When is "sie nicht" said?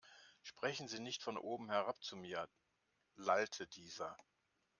0.87-1.21